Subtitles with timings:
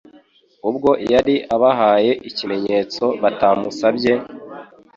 [0.69, 4.13] Ubwo yari abahaye ikimenyetso batamusabye,